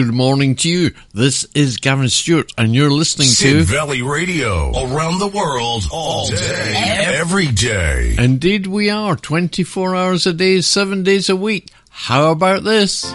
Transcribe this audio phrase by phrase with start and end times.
[0.00, 0.92] And good morning to you.
[1.12, 6.26] This is Gavin Stewart, and you're listening Sid to Valley Radio around the world all
[6.26, 6.72] day,
[7.18, 8.16] every day.
[8.18, 11.68] Indeed, we are 24 hours a day, 7 days a week.
[11.90, 13.12] How about this?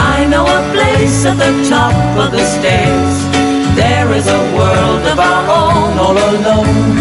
[0.00, 3.76] I know a place at the top of the stairs.
[3.76, 6.96] There is a world of our own all alone.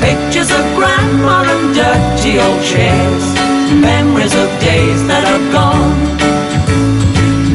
[0.00, 3.55] Pictures of grandma and dirty old chairs.
[3.74, 6.16] Memories of days that are gone.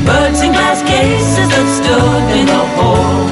[0.05, 3.27] Birds in glass cases that stood in the hall.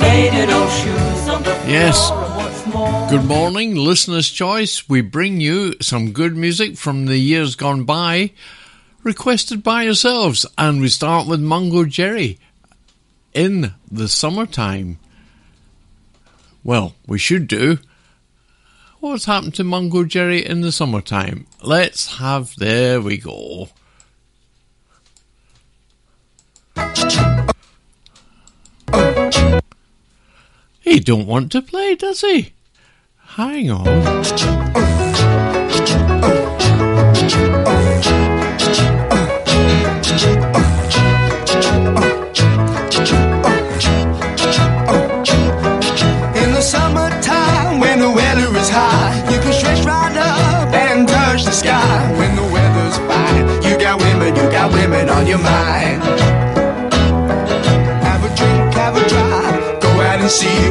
[0.00, 1.68] Faded old shoes on the floor.
[1.70, 2.10] Yes.
[2.10, 4.88] and what's more- Good morning, listener's choice.
[4.88, 8.32] We bring you some good music from the years gone by,
[9.02, 12.38] requested by yourselves, and we start with Mungo Jerry
[13.32, 14.98] in the summertime.
[16.62, 17.78] Well, we should do.
[19.04, 21.46] What's happened to Mungo Jerry in the summertime?
[21.62, 22.56] Let's have.
[22.56, 23.68] There we go.
[30.80, 32.54] He don't want to play, does he?
[33.18, 34.63] Hang on.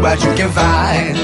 [0.04, 1.16] What you can find.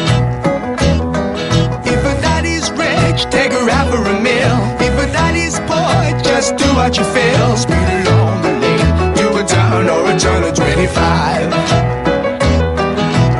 [1.85, 4.55] If a daddy's rich, take her out for a meal.
[4.79, 7.57] If a daddy's poor, just do what you feel.
[7.57, 11.51] Speed along the lane, do a turn or a turn of 25.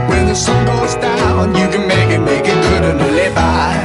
[0.10, 3.76] When the sun goes down, you can make it, make it good and live by.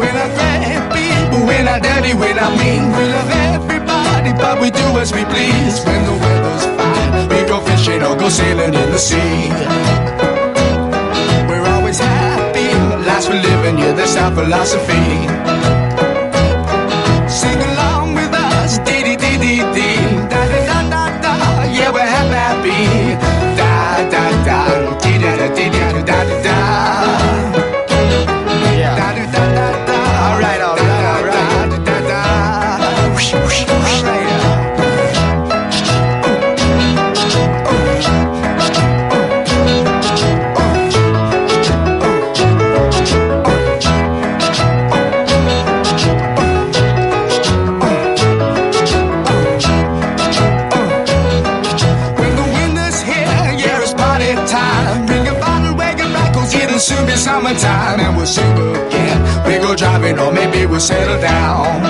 [0.00, 2.84] We're not great people, we're not dirty, we're not mean.
[2.96, 5.84] We love everybody, but we do as we please.
[5.84, 6.31] When the
[8.22, 9.48] go sailing in the sea.
[11.48, 12.68] We're always happy,
[13.04, 15.61] life's for living, yeah, that's our philosophy.
[58.22, 59.18] We'll sing again.
[59.44, 61.82] We go driving, or maybe we'll settle down.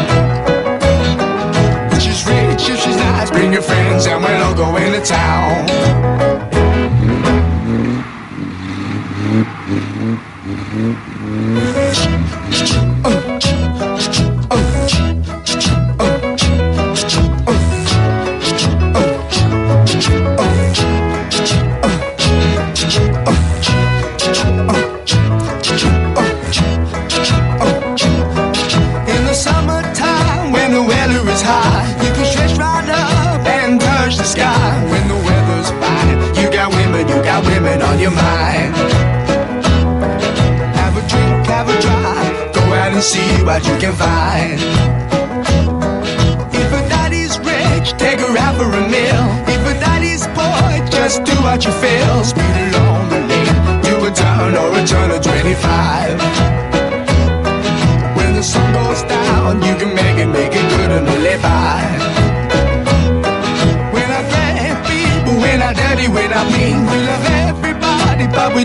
[1.92, 6.01] If she's rich, if she's nice, bring your friends, and we'll all go into town.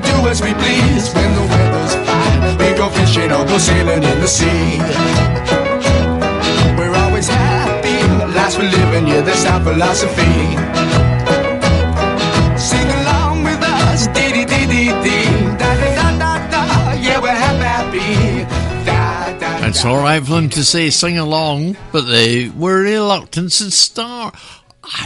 [0.08, 1.06] Do as we please.
[1.16, 4.80] When the weather's fine, we go fishing or go sailing in the sea.
[6.78, 7.98] We're always happy,
[8.38, 10.36] life's for living, yeah, that's our philosophy.
[12.58, 15.30] Sing along with us, dee dee dee dee dee,
[15.62, 18.46] da da da da da, yeah, we're happy, happy.
[18.86, 23.52] Da, da, It's all right for them to say sing along, but they were reluctant
[23.54, 24.36] to start.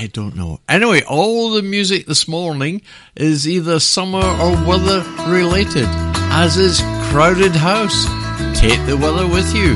[0.02, 0.60] I don't know.
[0.68, 2.82] Anyway, all the music this morning
[3.16, 5.86] is either summer or weather related,
[6.34, 6.82] as is
[7.12, 8.06] Crowded House.
[8.60, 9.76] Take the weather with you.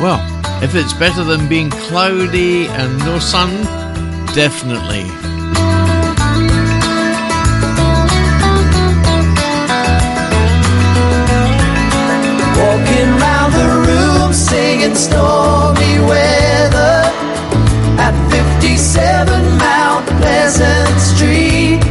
[0.00, 0.22] Well,
[0.64, 3.50] if it's better than being cloudy and no sun,
[4.34, 5.04] definitely.
[12.56, 16.89] Walking round the room singing stormy weather
[18.00, 21.82] at 57 Mount Pleasant Street.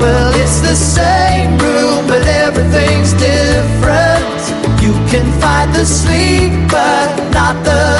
[0.00, 4.40] Well, it's the same room, but everything's different.
[4.84, 7.91] You can find the sleep, but not the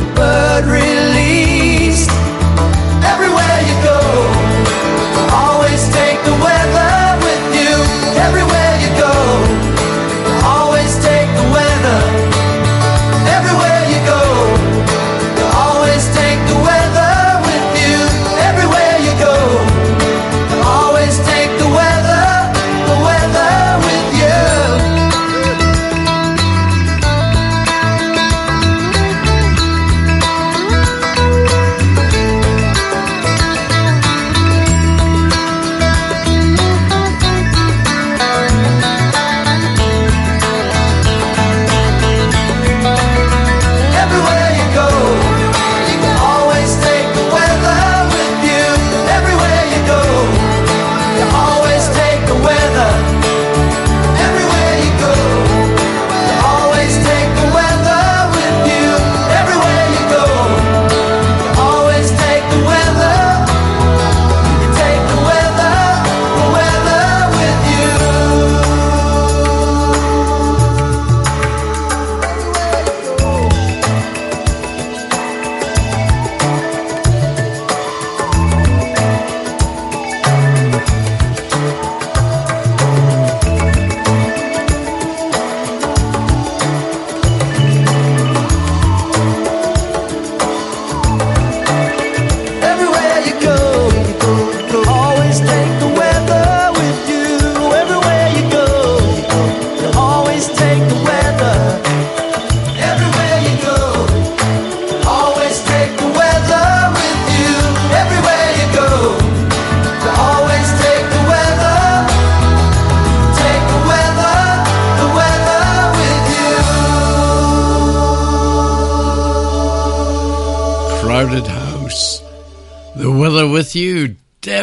[0.00, 1.15] bird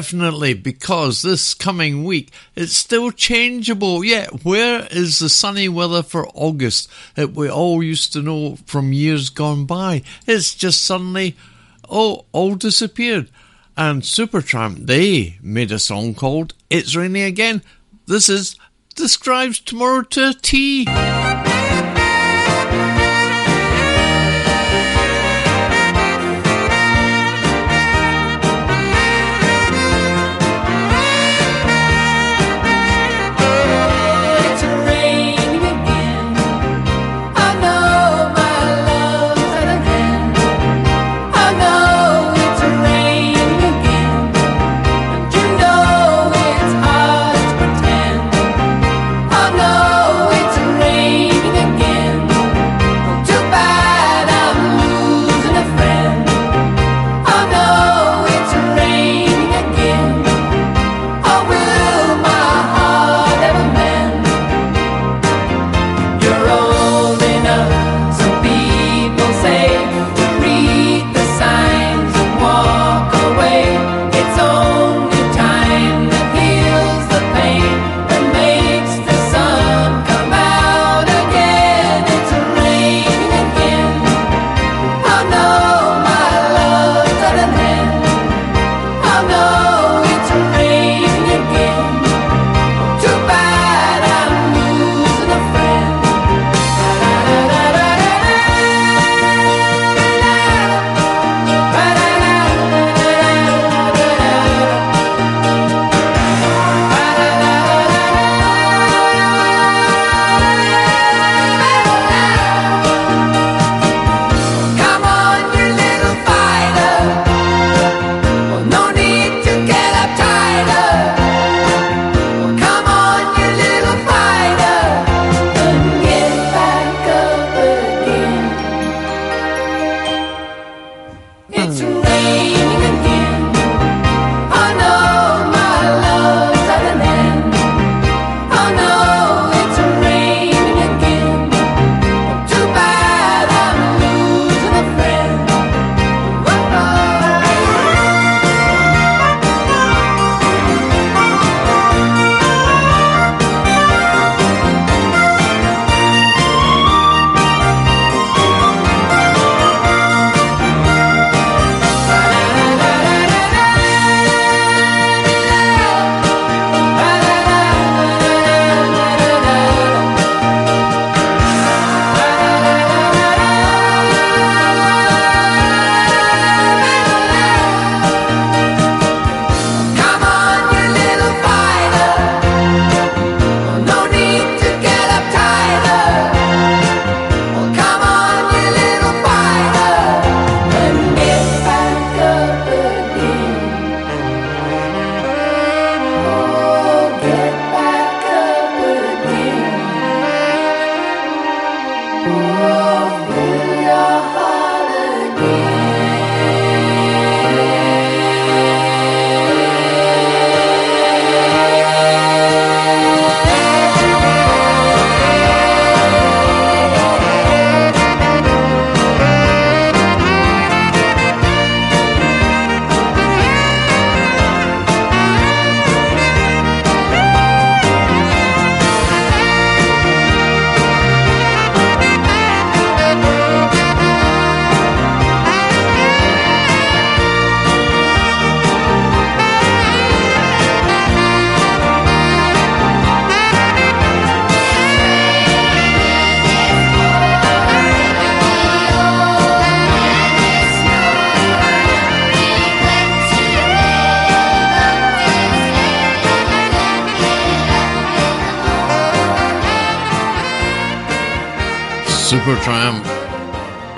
[0.03, 4.03] definitely, because this coming week it's still changeable.
[4.03, 8.57] Yet, yeah, where is the sunny weather for August that we all used to know
[8.65, 10.01] from years gone by?
[10.27, 11.38] It's just suddenly,
[11.89, 13.29] oh, all disappeared.
[13.77, 17.62] And Supertramp, they made a song called It's Raining Again.
[18.05, 18.57] This is
[18.95, 20.86] Describes Tomorrow to a T.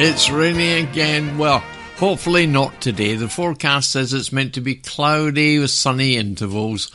[0.07, 1.39] It's raining again.
[1.39, 1.63] Well,
[1.97, 3.15] hopefully not today.
[3.15, 6.91] The forecast says it's meant to be cloudy with sunny intervals,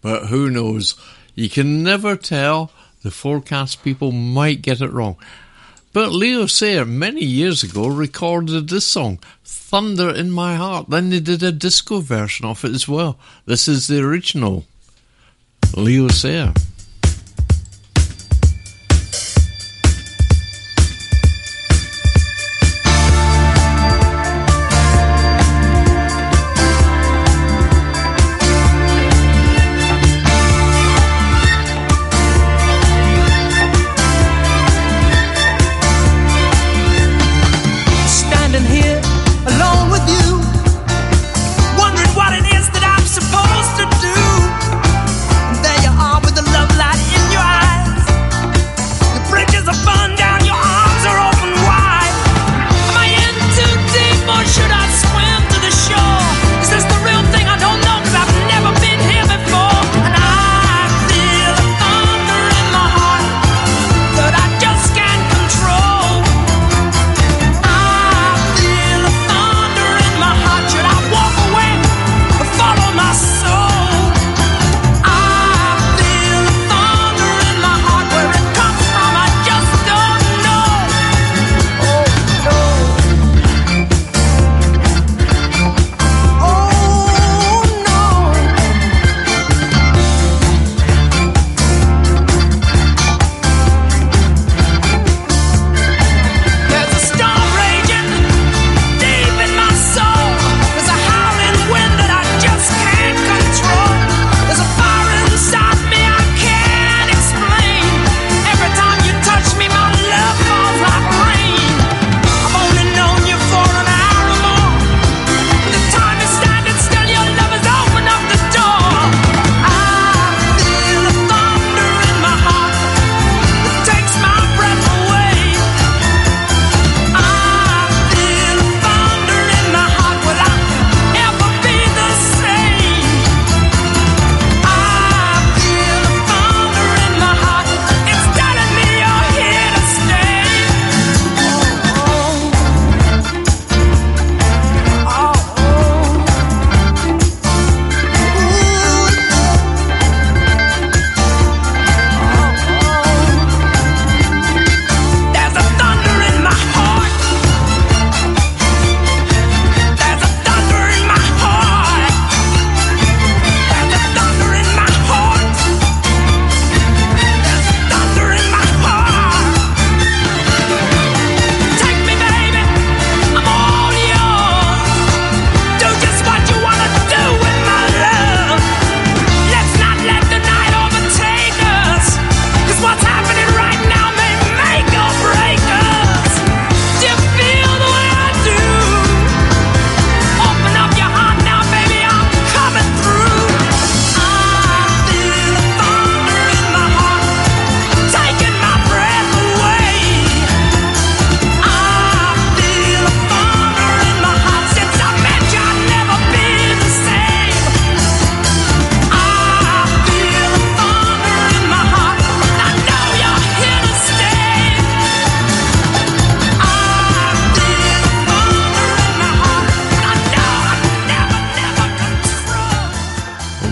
[0.00, 0.94] but who knows?
[1.34, 2.70] You can never tell.
[3.02, 5.18] The forecast people might get it wrong.
[5.92, 10.88] But Leo Sayer, many years ago, recorded this song, Thunder in My Heart.
[10.88, 13.18] Then they did a disco version of it as well.
[13.44, 14.64] This is the original.
[15.76, 16.54] Leo Sayer.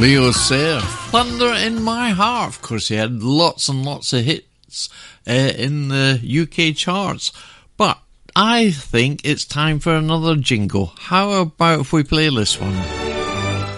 [0.05, 2.49] Leo Sayer, Thunder in My Heart.
[2.51, 4.91] Of course, he had lots and lots of hits
[5.27, 7.33] uh, in the UK charts.
[7.79, 7.99] But
[8.37, 10.93] I think it's time for another jingle.
[10.99, 12.75] How about if we play this one?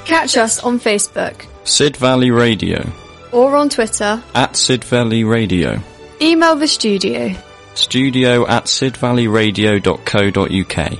[0.05, 2.91] Catch us on Facebook, Sid Valley Radio,
[3.31, 5.81] or on Twitter, at Sid Valley Radio.
[6.21, 7.37] Email the studio,
[7.75, 10.99] studio at sidvalleyradio.co.uk.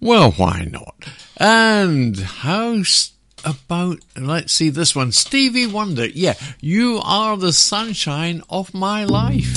[0.00, 0.94] Well, why not?
[1.38, 3.15] And how st-
[3.46, 6.06] about, let's see this one Stevie Wonder.
[6.06, 9.56] Yeah, you are the sunshine of my life.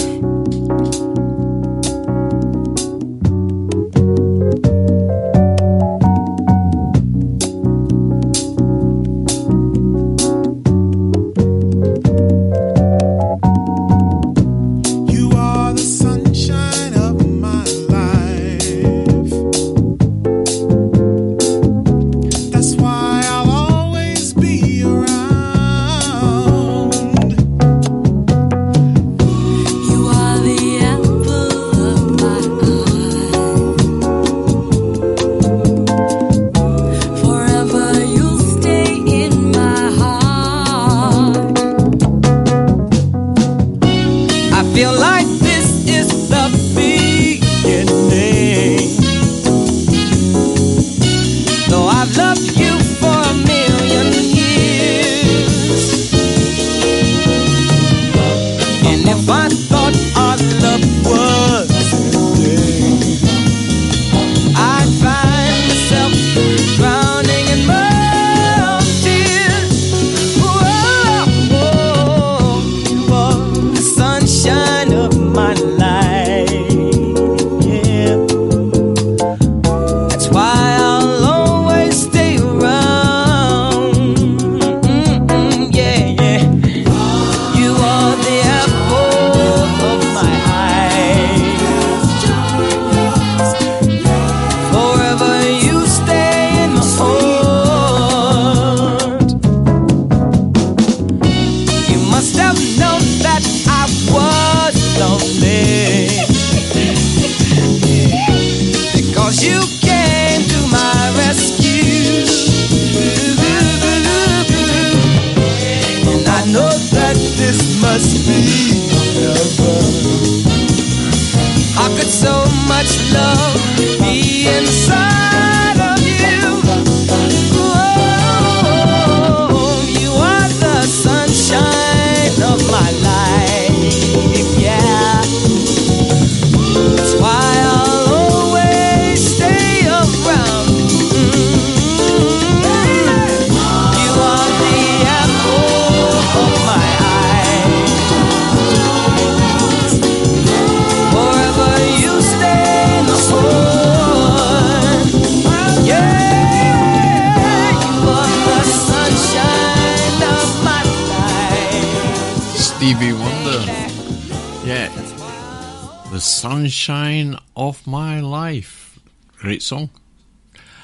[169.50, 169.90] Great song.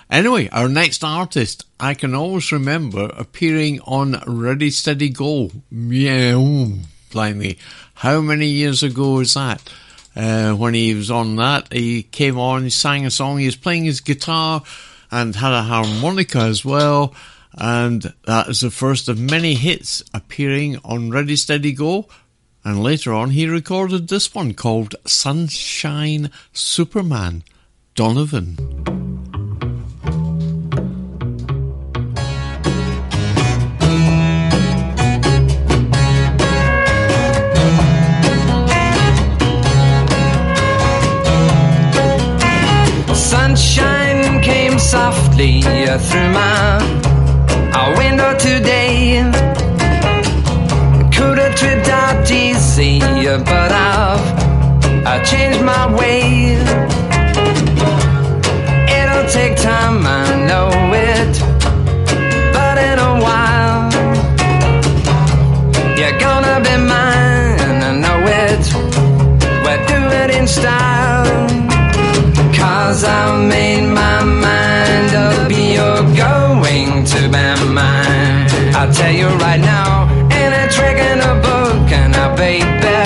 [0.09, 5.51] Anyway, our next artist, I can always remember appearing on Ready Steady Go.
[5.69, 6.79] Meow,
[7.11, 7.59] blimey.
[7.93, 9.61] How many years ago was that?
[10.15, 13.55] Uh, when he was on that, he came on, he sang a song, he was
[13.55, 14.63] playing his guitar
[15.11, 17.13] and had a harmonica as well.
[17.53, 22.07] And that is the first of many hits appearing on Ready Steady Go.
[22.63, 27.43] And later on, he recorded this one called Sunshine Superman.
[27.95, 28.57] Donovan.
[43.15, 49.23] Sunshine came softly uh, through my our window today.
[51.15, 57.14] Could have tripped out easy, uh, but I've I changed my way.
[59.35, 60.69] Take time, I know
[61.11, 61.33] it,
[62.55, 63.91] but in a while
[65.99, 67.81] you're gonna be mine.
[67.89, 68.63] I know it.
[69.63, 71.47] We'll do it in style.
[72.59, 78.47] Cause I've made my mind up, you're going to be mine.
[78.73, 83.04] I'll tell you right now, ain't a trick in a book, and a baby, all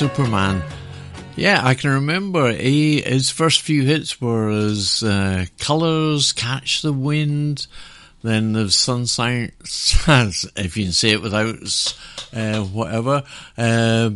[0.00, 0.62] Superman.
[1.36, 6.94] Yeah, I can remember he, his first few hits were as uh, Colors, Catch the
[6.94, 7.66] Wind,
[8.22, 11.94] then there's Sunshine, if you can say it without
[12.32, 13.24] uh, whatever,
[13.58, 14.12] uh,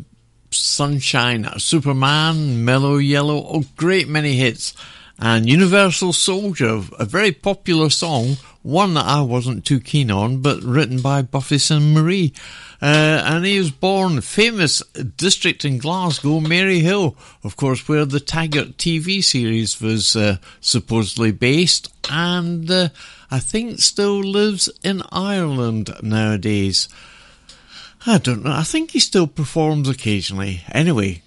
[0.51, 4.73] Sunshine Superman, Mellow Yellow, oh, great many hits.
[5.19, 10.63] And Universal Soldier, a very popular song, one that I wasn't too keen on, but
[10.63, 12.33] written by Buffy Sainte-Marie.
[12.81, 14.81] Uh, and he was born famous
[15.17, 21.93] district in Glasgow, Maryhill, of course, where the Taggart TV series was uh, supposedly based,
[22.11, 22.89] and uh,
[23.31, 26.89] I think still lives in Ireland nowadays.
[28.07, 28.53] I don't know.
[28.53, 30.63] I think he still performs occasionally.
[30.73, 31.23] Anyway,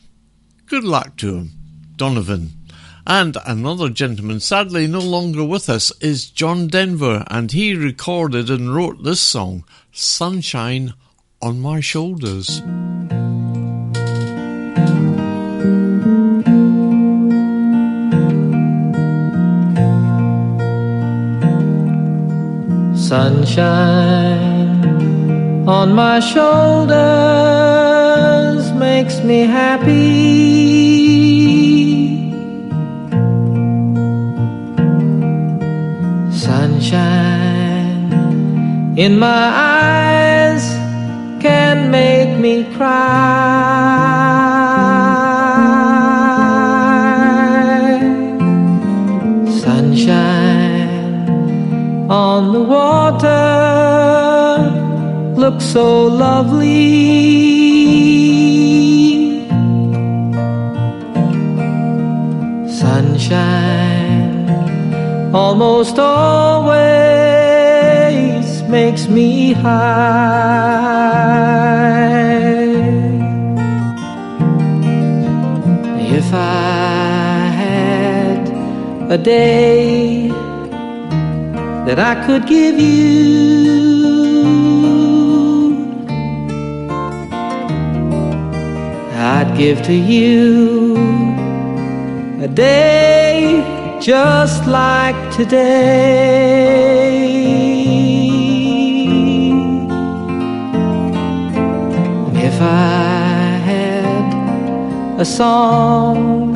[0.65, 1.52] good luck to him,
[1.95, 2.57] Donovan.
[3.10, 8.76] And another gentleman, sadly no longer with us, is John Denver, and he recorded and
[8.76, 10.93] wrote this song, Sunshine
[11.41, 12.62] on My Shoulders.
[23.08, 24.84] Sunshine
[25.65, 26.98] on my shoulders
[28.74, 31.57] makes me happy.
[38.97, 40.63] In my eyes
[41.39, 42.88] can make me cry.
[49.62, 50.89] Sunshine
[52.10, 53.38] on the water
[55.36, 56.88] looks so lovely.
[62.67, 64.49] Sunshine
[65.36, 66.96] almost always
[68.69, 70.88] makes me high.
[76.19, 78.49] If I had
[79.12, 80.30] a day
[81.86, 84.08] that I could give you,
[89.13, 90.97] I'd give to you
[92.41, 93.63] a day
[94.01, 97.16] just like today.
[102.58, 106.54] If I had a song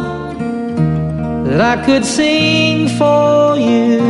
[1.45, 4.01] that I could sing for you,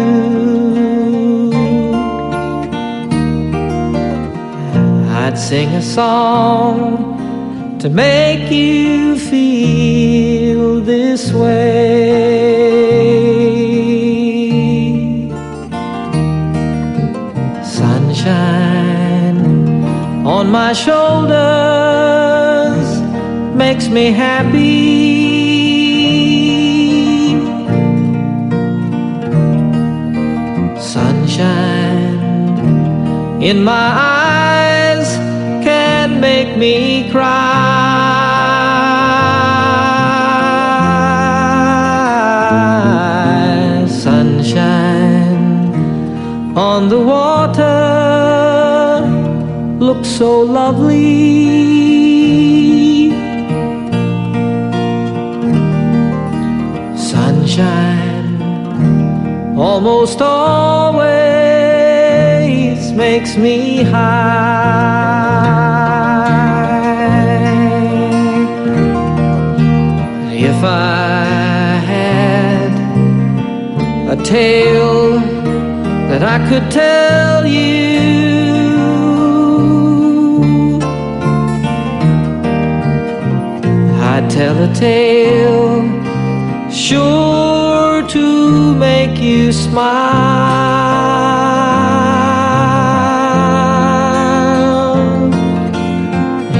[5.21, 13.30] I'd sing a song to make you feel this way.
[20.41, 21.37] On my shoulders
[23.63, 24.71] makes me happy.
[30.95, 32.17] Sunshine
[33.49, 33.89] in my
[34.23, 35.09] eyes
[35.67, 36.75] can make me
[37.11, 37.49] cry.
[44.07, 45.37] Sunshine
[46.57, 47.40] on the water
[50.03, 51.41] so lovely.
[56.95, 58.41] Sunshine
[59.57, 61.01] almost always
[62.93, 64.71] makes me high.
[70.33, 71.25] If I
[71.93, 72.71] had
[74.11, 75.19] a tale
[76.09, 77.90] that I could tell you,
[84.33, 85.81] tell a tale
[86.71, 89.81] sure to make you smile.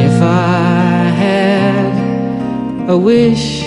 [0.05, 3.62] If I had a wish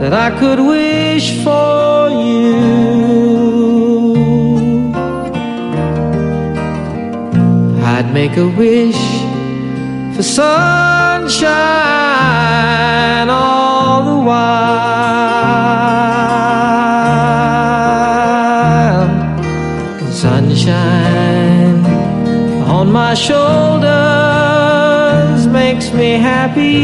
[0.00, 2.52] that I could wish for you,
[7.82, 9.02] I'd make a wish
[10.14, 10.22] for
[11.30, 14.50] sunshine all the while.
[20.10, 21.84] Sunshine
[22.66, 23.46] on my shoulders
[25.46, 26.80] makes me happy.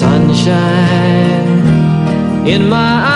[0.00, 1.26] Sunshine
[2.46, 3.15] in my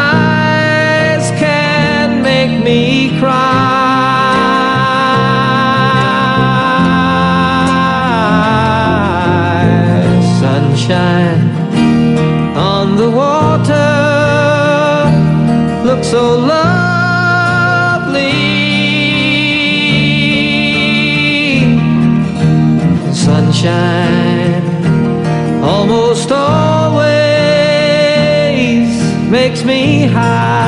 [30.13, 30.60] high.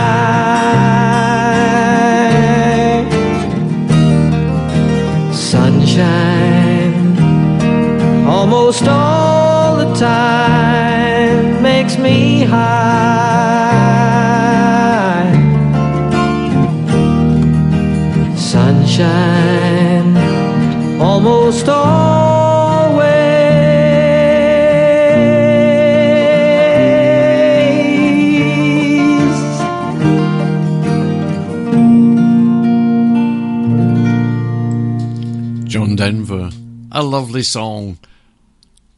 [37.42, 37.98] Lovely song.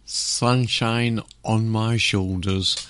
[0.04, 2.88] Sunshine on my shoulders.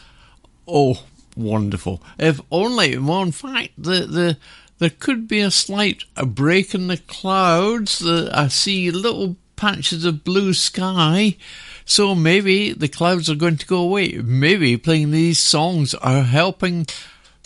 [0.67, 1.05] Oh,
[1.37, 2.03] wonderful.
[2.19, 4.37] If only, well, in fact, the, the,
[4.79, 8.01] there could be a slight a break in the clouds.
[8.01, 11.37] The, I see little patches of blue sky.
[11.85, 14.15] So maybe the clouds are going to go away.
[14.15, 16.87] Maybe playing these songs are helping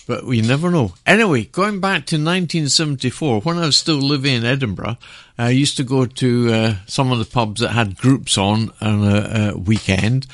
[0.09, 0.94] but we never know.
[1.07, 4.97] Anyway, going back to 1974, when I was still living in Edinburgh,
[5.37, 9.07] I used to go to uh, some of the pubs that had groups on on
[9.07, 10.27] a, a weekend,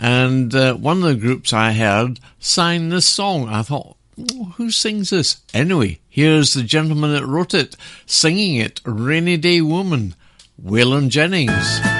[0.00, 3.48] and uh, one of the groups I heard sang this song.
[3.48, 5.42] I thought, "Oh, who sings this?
[5.52, 10.14] Anyway, here's the gentleman that wrote it, singing it, Rainy Day Woman,
[10.60, 11.97] Waylon Jennings.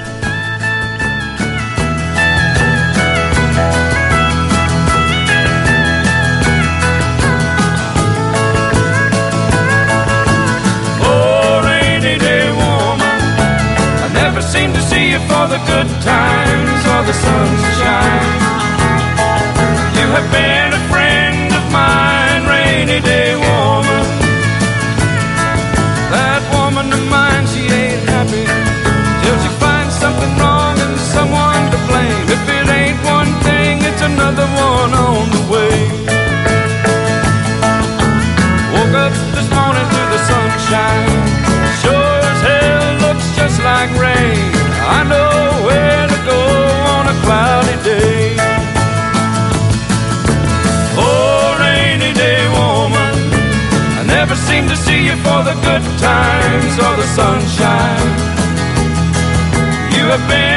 [15.49, 18.25] The good times or the sunshine.
[19.97, 24.05] You have been a friend of mine, rainy day woman.
[26.13, 28.45] That woman of mine, she ain't happy
[29.23, 30.48] till she finds something wrong
[55.39, 58.09] for the good times or the sunshine.
[59.95, 60.48] You have been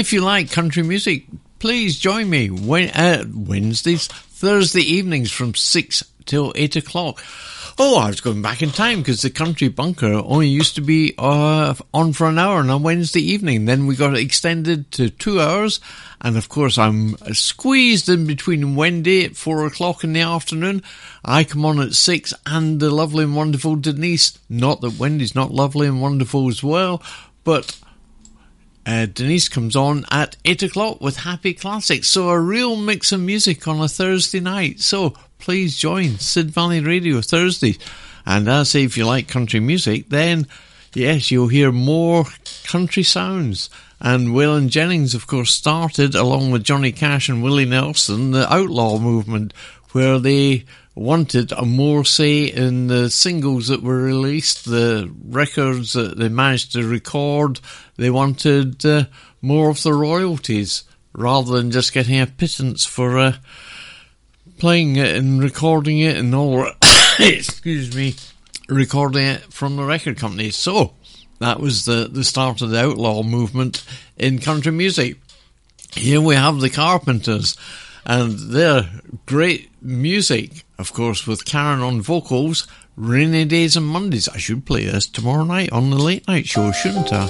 [0.00, 1.26] If you like country music,
[1.58, 7.22] please join me Wed- uh, Wednesdays, Thursday evenings from 6 till 8 o'clock.
[7.78, 11.12] Oh, I was going back in time because the country bunker only used to be
[11.18, 13.66] uh, on for an hour on a Wednesday evening.
[13.66, 15.80] Then we got extended to two hours.
[16.22, 20.82] And of course, I'm squeezed in between Wendy at four o'clock in the afternoon.
[21.22, 24.38] I come on at six and the lovely and wonderful Denise.
[24.48, 27.02] Not that Wendy's not lovely and wonderful as well,
[27.44, 27.78] but
[28.90, 32.08] uh, Denise comes on at 8 o'clock with Happy Classics.
[32.08, 34.80] So a real mix of music on a Thursday night.
[34.80, 37.78] So please join Sid Valley Radio Thursdays.
[38.26, 40.48] And as I say, if you like country music, then
[40.92, 42.24] yes, you'll hear more
[42.64, 43.70] country sounds.
[44.00, 48.98] And Waylon Jennings, of course, started along with Johnny Cash and Willie Nelson the outlaw
[48.98, 49.54] movement,
[49.92, 50.64] where they
[50.94, 56.72] wanted a more say in the singles that were released, the records that they managed
[56.72, 57.60] to record.
[57.96, 59.04] They wanted uh,
[59.40, 63.36] more of the royalties rather than just getting a pittance for uh,
[64.58, 66.66] playing it and recording it and all.
[67.18, 68.14] excuse me,
[68.68, 70.56] recording it from the record companies.
[70.56, 70.94] So
[71.38, 73.84] that was the the start of the outlaw movement
[74.16, 75.18] in country music.
[75.94, 77.56] Here we have the Carpenters
[78.04, 78.88] and their
[79.26, 84.28] great music, of course, with Karen on vocals, Rainy Days and Mondays.
[84.28, 87.28] I should play this tomorrow night on the late night show, shouldn't I?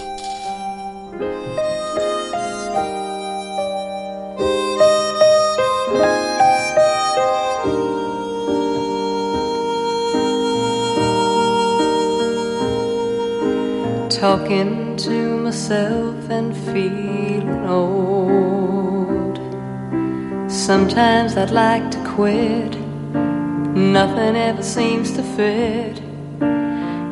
[14.11, 18.60] Talking to myself and feeling old.
[20.71, 22.79] Sometimes I'd like to quit.
[23.75, 25.99] Nothing ever seems to fit.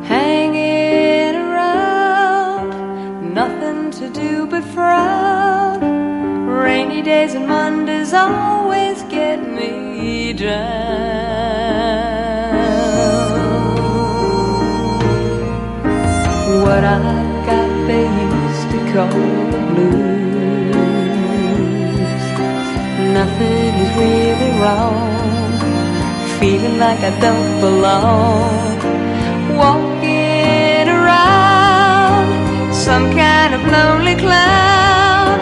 [0.07, 2.69] Hanging around,
[3.33, 5.81] nothing to do but frown.
[6.47, 10.59] Rainy days and Mondays always get me down.
[16.63, 19.48] What I've got they used to call
[23.39, 24.99] Nothing is really wrong.
[26.41, 28.77] Feeling like I don't belong.
[29.55, 32.27] Walking around
[32.73, 35.39] some kind of lonely cloud.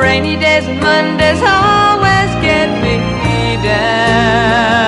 [0.00, 2.98] Rainy days and Mondays always get me
[3.64, 4.84] down.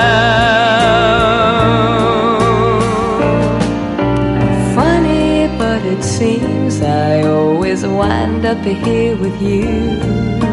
[4.76, 10.46] Funny, but it seems I always wind up here with you.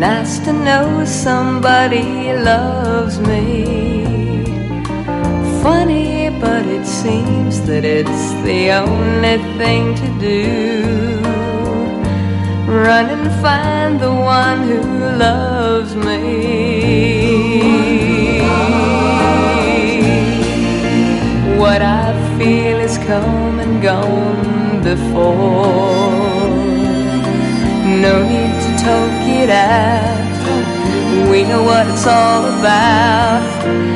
[0.00, 4.46] Nice to know somebody loves me.
[5.62, 11.20] Funny, but it seems that it's the only thing to do.
[12.66, 14.80] Run and find the one who
[15.18, 17.20] loves me.
[21.58, 26.48] What I feel is come and gone before.
[28.06, 31.30] No need to talk it out.
[31.30, 33.89] We know what it's all about.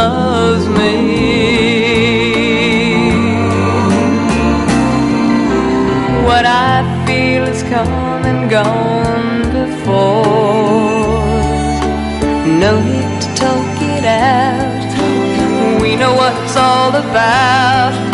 [0.00, 0.96] Loves me.
[6.28, 6.74] What I
[7.06, 11.20] feel is come and gone before.
[12.64, 14.90] No need to talk it out.
[15.82, 18.09] We know what it's all about.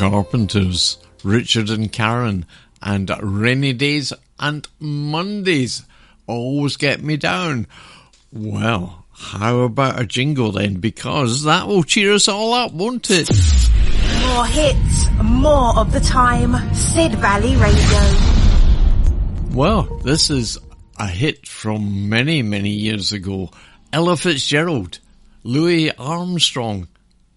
[0.00, 2.46] Carpenters, Richard and Karen,
[2.80, 5.82] and Rainy Days and Mondays
[6.26, 7.66] always get me down.
[8.32, 10.74] Well, how about a jingle then?
[10.74, 13.28] Because that will cheer us all up, won't it?
[14.30, 16.54] More hits, more of the time.
[16.72, 18.00] Sid Valley Radio.
[19.52, 20.56] Well, this is
[21.00, 23.50] a hit from many, many years ago.
[23.92, 25.00] Ella Fitzgerald,
[25.42, 26.86] Louis Armstrong,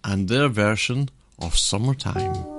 [0.03, 2.52] and their version of Summertime.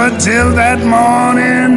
[0.00, 1.76] Till that morning,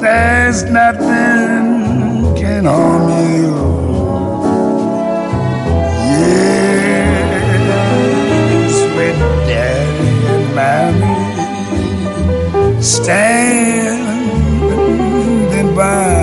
[0.00, 3.54] there's nothing can harm you.
[6.08, 7.44] Yes,
[8.96, 9.18] with
[9.48, 11.16] daddy and mommy
[12.82, 14.08] standing
[15.74, 16.17] by.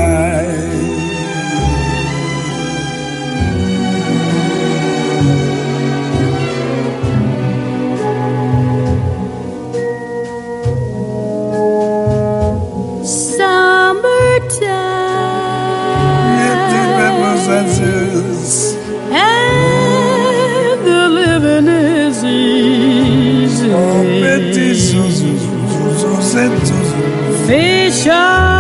[28.05, 28.54] Fish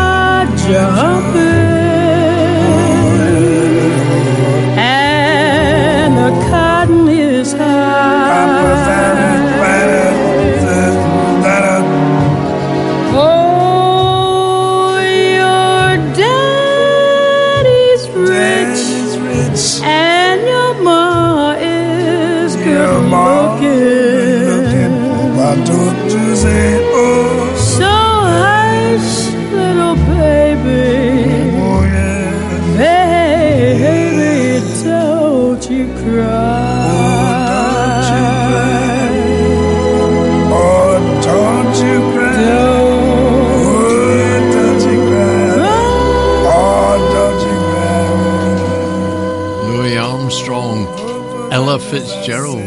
[51.89, 52.59] Fitzgerald,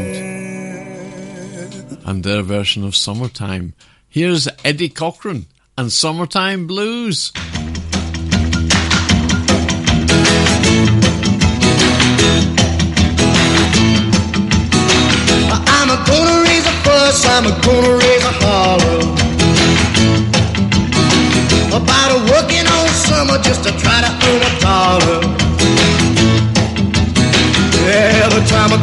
[2.07, 3.75] and their version of Summertime.
[4.09, 5.47] Here's Eddie Cochran
[5.77, 7.33] and Summertime Blues.
[15.51, 18.18] I'm gonna raise a fuss, I'm gonna raise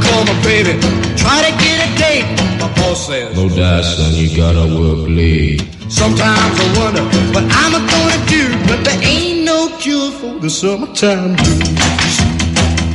[0.06, 0.80] Every time I call my baby,
[1.18, 5.62] try to get a date, my boss says, No doubt, son, you gotta work late.
[5.90, 7.04] Sometimes I wonder
[7.34, 12.86] what I'm gonna do, but there ain't no cure for the summertime blues.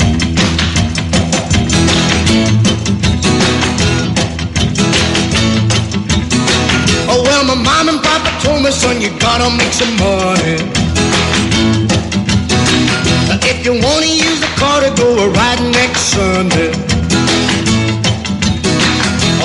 [7.08, 10.58] Oh well, my mom and papa told me, son, you gotta make some money.
[13.42, 16.99] If you wanna use a car to go a riding next Sunday.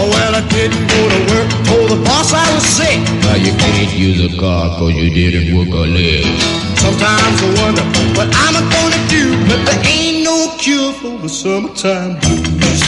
[0.05, 2.99] Well, I didn't go to work, told the boss I was sick.
[3.25, 6.25] Now you can't use a car cause you didn't work a leg.
[6.77, 7.81] Sometimes I wonder
[8.13, 12.81] what I'm gonna do, but there ain't no cure for the summertime blues.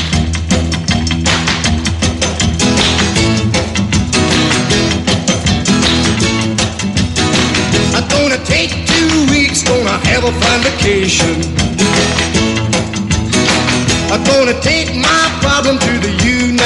[7.97, 11.33] I'm gonna take two weeks, gonna have a fine vacation.
[14.13, 16.36] I'm gonna take my problem to the United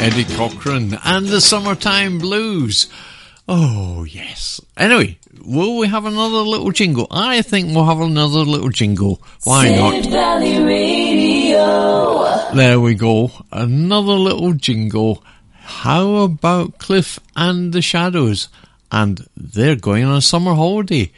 [0.00, 2.88] Eddie Cochran and the Summertime Blues.
[3.46, 4.58] Oh, yes.
[4.74, 7.06] Anyway, will we have another little jingle?
[7.10, 9.20] I think we'll have another little jingle.
[9.44, 10.06] Why not?
[10.06, 12.54] Valley Radio.
[12.54, 13.30] There we go.
[13.52, 15.22] Another little jingle.
[15.52, 18.48] How about Cliff and the Shadows?
[18.90, 21.12] And they're going on a summer holiday.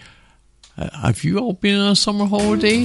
[0.76, 2.82] Uh, have you all been on a summer holiday?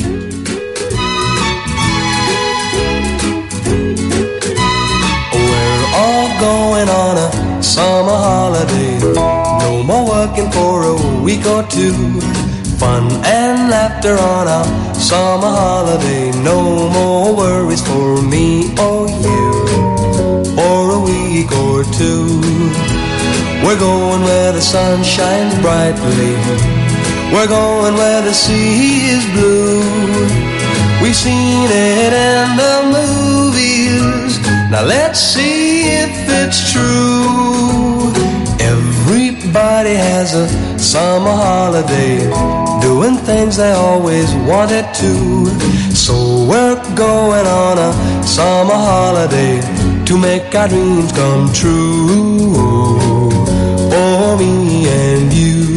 [6.39, 8.99] Going on a summer holiday.
[9.63, 12.21] No more working for a week or two.
[12.77, 14.63] Fun and laughter on a
[14.93, 16.31] summer holiday.
[16.43, 19.45] No more worries for me or you.
[20.57, 22.41] For a week or two.
[23.63, 26.33] We're going where the sun shines brightly.
[27.33, 29.81] We're going where the sea is blue.
[31.01, 34.39] We've seen it in the movies.
[34.71, 38.11] Now let's see if it's true.
[38.59, 42.19] Everybody has a summer holiday,
[42.81, 45.13] doing things they always wanted to.
[45.95, 46.13] So
[46.49, 49.61] we're going on a summer holiday
[50.05, 52.53] to make our dreams come true.
[53.89, 55.76] For me and you.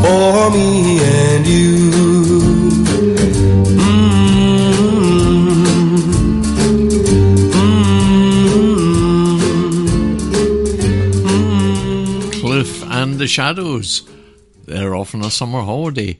[0.00, 1.90] for me and you.
[12.40, 14.02] Cliff and the Shadows.
[14.66, 16.18] They're off on a summer holiday.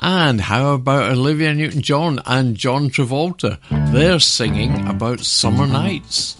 [0.00, 3.58] And how about Olivia Newton John and John Travolta?
[3.92, 6.36] They're singing about summer nights.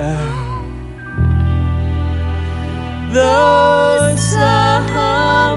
[3.12, 5.56] those summer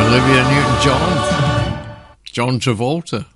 [0.00, 1.12] Olivia Newton-John,
[2.24, 3.26] John Travolta,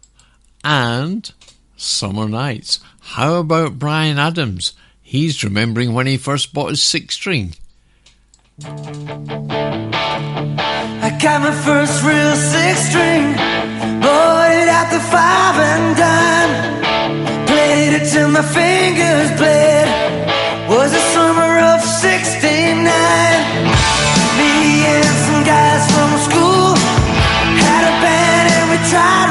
[0.65, 1.31] and
[1.77, 2.81] Summer Nights.
[3.01, 4.73] How about Bryan Adams?
[5.09, 7.55] He's remembering when he first bought his six string.
[8.63, 8.69] I
[11.17, 13.33] got my first real six string,
[14.05, 16.53] bought it at the five and dime.
[17.47, 19.89] Played it till my fingers bled.
[20.69, 22.85] Was the summer of '69.
[24.37, 26.77] Me and some guys from school
[27.65, 29.28] had a band and we tried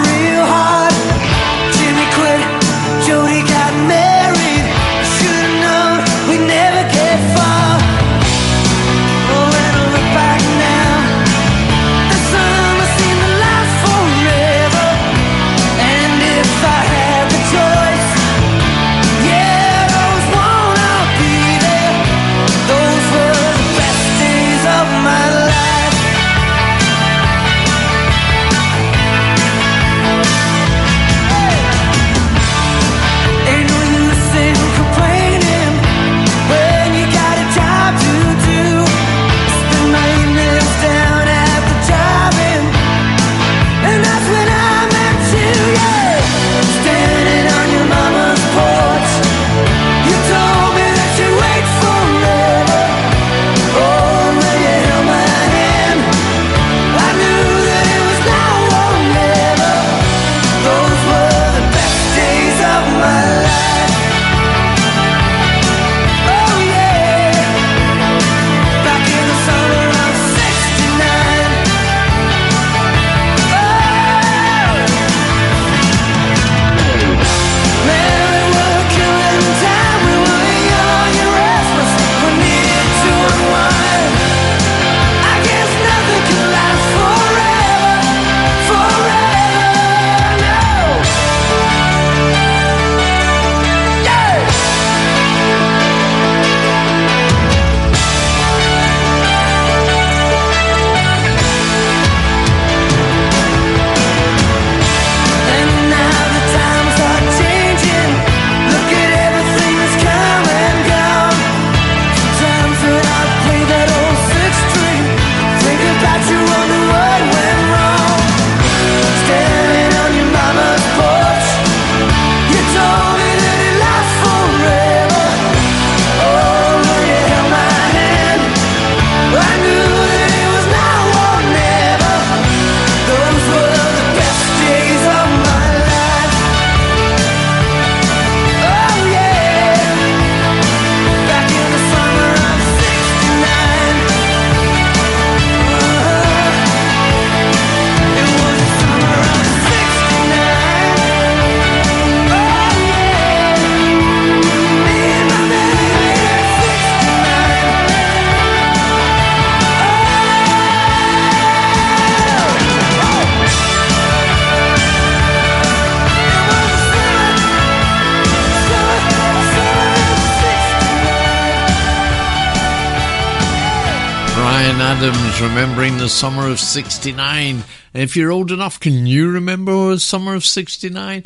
[174.58, 177.64] Bryan Adams remembering the summer of 69.
[177.93, 181.26] If you're old enough, can you remember the summer of 69?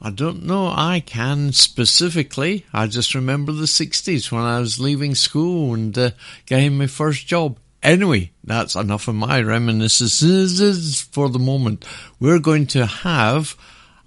[0.00, 0.66] I don't know.
[0.66, 2.66] I can specifically.
[2.72, 6.10] I just remember the 60s when I was leaving school and uh,
[6.44, 7.60] getting my first job.
[7.84, 11.84] Anyway, that's enough of my reminiscences for the moment.
[12.18, 13.56] We're going to have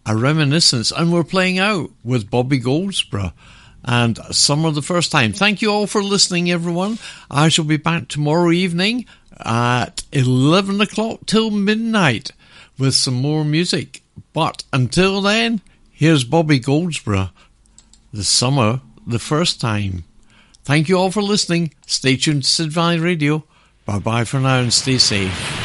[0.06, 3.32] a reminiscence and we're playing out with Bobby Goldsboro
[3.86, 5.32] and summer the first time.
[5.32, 6.98] Thank you all for listening, everyone.
[7.30, 9.06] I shall be back tomorrow evening
[9.40, 12.32] at 11 o'clock till midnight
[12.78, 14.02] with some more music.
[14.34, 15.62] But until then,
[15.92, 17.30] here's Bobby Goldsboro,
[18.12, 20.04] the summer the first time.
[20.64, 21.74] Thank you all for listening.
[21.86, 23.44] Stay tuned to Sid Valley Radio.
[23.86, 25.65] Bye bye for now and stay safe.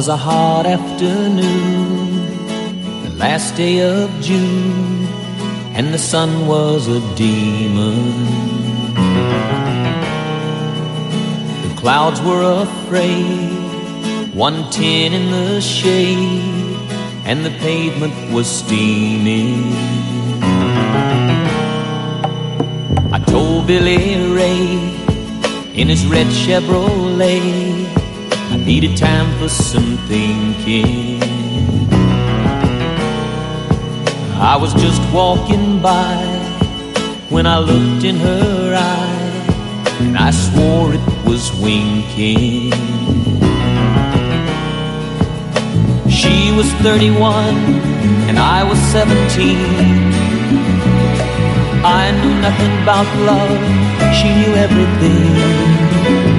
[0.00, 2.24] Was a hot afternoon,
[3.04, 5.06] the last day of June,
[5.76, 8.00] and the sun was a demon.
[11.64, 16.78] The clouds were afraid, one tin in the shade,
[17.26, 19.74] and the pavement was steaming.
[23.12, 24.64] I told Billy Ray
[25.74, 27.79] in his red Chevrolet.
[28.64, 31.22] Needed time for some thinking.
[34.34, 36.16] I was just walking by
[37.30, 42.72] when I looked in her eye, and I swore it was winking.
[46.08, 47.54] She was 31,
[48.28, 49.56] and I was 17.
[51.82, 53.58] I knew nothing about love,
[54.16, 56.29] she knew everything.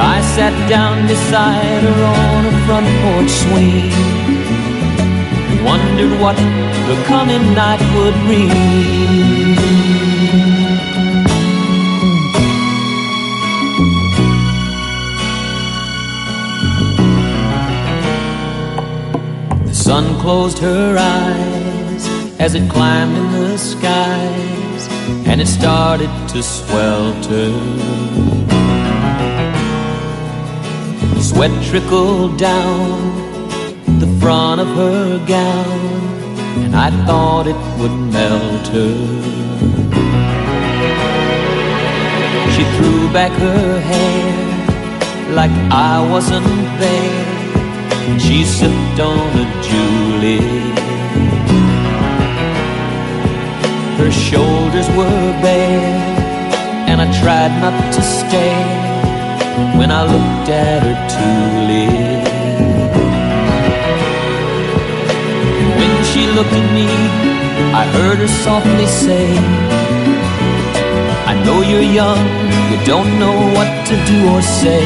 [0.00, 4.30] I sat down beside her on a front porch swing
[5.64, 8.48] wondered what the coming night would bring.
[19.66, 22.08] The sun closed her eyes
[22.40, 24.88] as it climbed in the skies
[25.26, 28.39] and it started to swelter.
[31.40, 33.00] Sweat trickled down
[33.98, 35.90] the front of her gown,
[36.64, 38.96] and I thought it would melt her.
[42.52, 46.44] She threw back her hair like I wasn't
[46.78, 48.18] there.
[48.18, 50.44] She sipped on a Julie.
[53.96, 55.96] Her shoulders were bare,
[56.86, 58.89] and I tried not to stare
[59.80, 62.24] when I looked at her tulip.
[65.78, 66.88] When she looked at me,
[67.80, 69.26] I heard her softly say,
[71.32, 72.22] I know you're young,
[72.70, 74.84] you don't know what to do or say.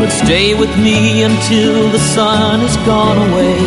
[0.00, 3.60] But stay with me until the sun has gone away.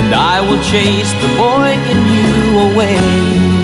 [0.00, 2.30] And I will chase the boy in you
[2.70, 3.55] away.